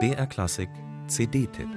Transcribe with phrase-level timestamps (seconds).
[0.00, 0.68] BR Klassik
[1.06, 1.68] CD-Tipp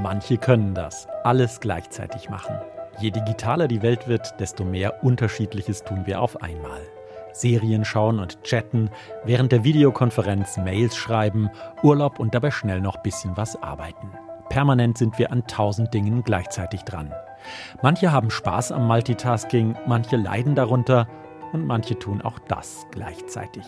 [0.00, 2.54] Manche können das, alles gleichzeitig machen.
[3.00, 6.82] Je digitaler die Welt wird, desto mehr Unterschiedliches tun wir auf einmal.
[7.32, 8.90] Serien schauen und chatten,
[9.24, 11.50] während der Videokonferenz Mails schreiben,
[11.82, 14.12] Urlaub und dabei schnell noch bisschen was arbeiten.
[14.50, 17.12] Permanent sind wir an tausend Dingen gleichzeitig dran.
[17.82, 21.08] Manche haben Spaß am Multitasking, manche leiden darunter
[21.52, 23.64] und manche tun auch das gleichzeitig.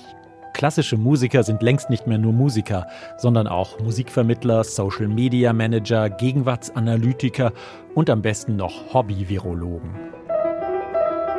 [0.53, 7.53] Klassische Musiker sind längst nicht mehr nur Musiker, sondern auch Musikvermittler, Social Media Manager, Gegenwartsanalytiker
[7.95, 9.95] und am besten noch Hobby-Virologen.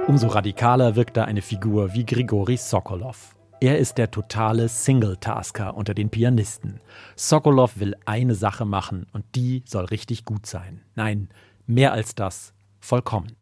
[0.07, 3.35] Umso radikaler wirkt da eine Figur wie Grigori Sokolov.
[3.59, 6.79] Er ist der totale Single-Tasker unter den Pianisten.
[7.15, 10.81] Sokolov will eine Sache machen und die soll richtig gut sein.
[10.95, 11.29] Nein,
[11.67, 13.35] mehr als das, vollkommen.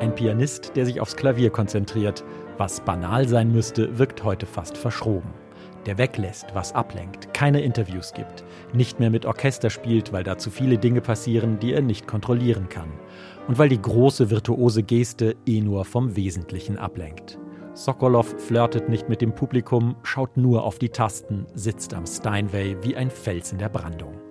[0.00, 2.24] Ein Pianist, der sich aufs Klavier konzentriert.
[2.58, 5.30] Was banal sein müsste, wirkt heute fast verschroben.
[5.86, 10.50] Der weglässt, was ablenkt, keine Interviews gibt, nicht mehr mit Orchester spielt, weil da zu
[10.50, 12.90] viele Dinge passieren, die er nicht kontrollieren kann.
[13.48, 17.38] Und weil die große virtuose Geste eh nur vom Wesentlichen ablenkt.
[17.74, 22.96] Sokolov flirtet nicht mit dem Publikum, schaut nur auf die Tasten, sitzt am Steinway wie
[22.96, 24.23] ein Fels in der Brandung.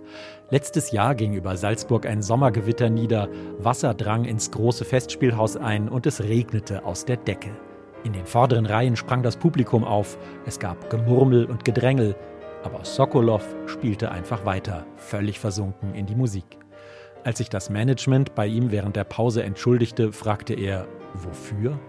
[0.49, 6.05] Letztes Jahr ging über Salzburg ein Sommergewitter nieder, Wasser drang ins große Festspielhaus ein und
[6.05, 7.51] es regnete aus der Decke.
[8.03, 12.15] In den vorderen Reihen sprang das Publikum auf, es gab Gemurmel und Gedrängel,
[12.63, 16.57] aber Sokolov spielte einfach weiter, völlig versunken in die Musik.
[17.23, 21.79] Als sich das Management bei ihm während der Pause entschuldigte, fragte er, wofür?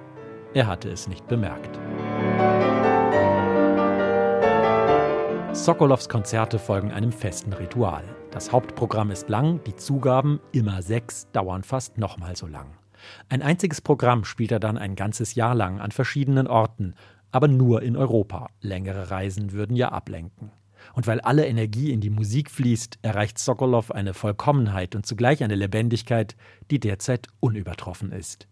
[0.55, 1.79] Er hatte es nicht bemerkt.
[5.55, 8.03] Sokolovs Konzerte folgen einem festen Ritual.
[8.33, 12.77] Das Hauptprogramm ist lang, die Zugaben, immer sechs, dauern fast nochmal so lang.
[13.29, 16.95] Ein einziges Programm spielt er dann ein ganzes Jahr lang an verschiedenen Orten,
[17.31, 18.49] aber nur in Europa.
[18.61, 20.51] Längere Reisen würden ja ablenken.
[20.93, 25.55] Und weil alle Energie in die Musik fließt, erreicht Sokolov eine Vollkommenheit und zugleich eine
[25.55, 26.35] Lebendigkeit,
[26.73, 28.49] die derzeit unübertroffen ist.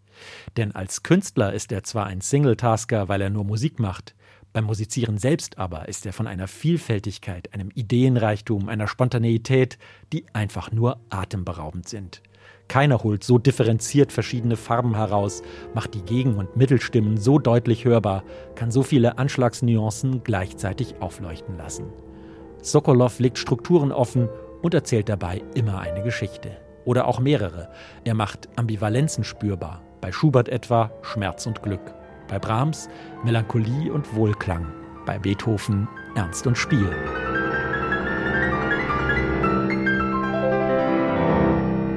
[0.55, 4.15] Denn als Künstler ist er zwar ein Single-Tasker, weil er nur Musik macht,
[4.53, 9.79] beim Musizieren selbst aber ist er von einer Vielfältigkeit, einem Ideenreichtum, einer Spontaneität,
[10.13, 12.21] die einfach nur atemberaubend sind.
[12.67, 15.41] Keiner holt so differenziert verschiedene Farben heraus,
[15.73, 18.23] macht die Gegen- und Mittelstimmen so deutlich hörbar,
[18.55, 21.85] kann so viele Anschlagsnuancen gleichzeitig aufleuchten lassen.
[22.61, 24.29] Sokolov legt Strukturen offen
[24.61, 26.57] und erzählt dabei immer eine Geschichte.
[26.85, 27.69] Oder auch mehrere.
[28.03, 29.81] Er macht Ambivalenzen spürbar.
[30.01, 31.93] Bei Schubert etwa Schmerz und Glück.
[32.33, 32.89] Bei Brahms
[33.23, 34.65] Melancholie und Wohlklang.
[35.05, 36.89] Bei Beethoven Ernst und Spiel.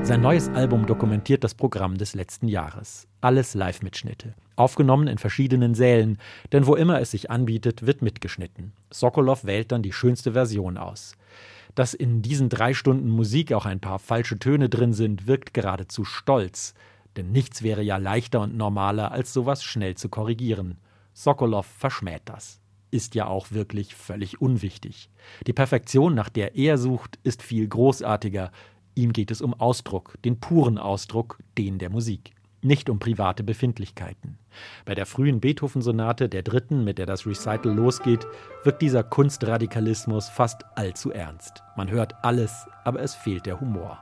[0.03, 3.09] Sein neues Album dokumentiert das Programm des letzten Jahres.
[3.23, 4.35] Alles Live-Mitschnitte.
[4.57, 6.19] Aufgenommen in verschiedenen Sälen,
[6.53, 8.75] denn wo immer es sich anbietet, wird mitgeschnitten.
[8.91, 11.17] Sokolov wählt dann die schönste Version aus.
[11.75, 16.05] Dass in diesen drei Stunden Musik auch ein paar falsche Töne drin sind, wirkt geradezu
[16.05, 16.75] stolz.
[17.17, 20.79] Denn nichts wäre ja leichter und normaler, als sowas schnell zu korrigieren.
[21.13, 22.61] Sokolov verschmäht das.
[22.91, 25.11] Ist ja auch wirklich völlig unwichtig.
[25.47, 28.51] Die Perfektion, nach der er sucht, ist viel großartiger.
[28.95, 34.39] Ihm geht es um Ausdruck, den puren Ausdruck, den der Musik nicht um private Befindlichkeiten.
[34.85, 38.27] Bei der frühen Beethoven-Sonate, der dritten, mit der das Recital losgeht,
[38.65, 41.63] wirkt dieser Kunstradikalismus fast allzu ernst.
[41.77, 43.99] Man hört alles, aber es fehlt der Humor.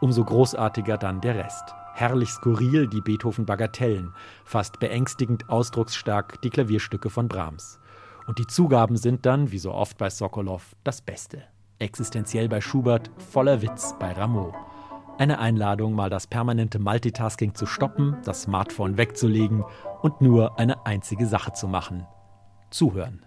[0.00, 4.12] Umso großartiger dann der Rest herrlich skurril die Beethoven-Bagatellen,
[4.44, 7.80] fast beängstigend ausdrucksstark die Klavierstücke von Brahms.
[8.26, 11.42] Und die Zugaben sind dann, wie so oft bei Sokolov, das Beste.
[11.78, 14.54] Existenziell bei Schubert, voller Witz bei Rameau.
[15.18, 19.64] Eine Einladung, mal das permanente Multitasking zu stoppen, das Smartphone wegzulegen
[20.02, 22.06] und nur eine einzige Sache zu machen.
[22.70, 23.24] Zuhören.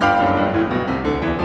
[0.00, 1.37] Musik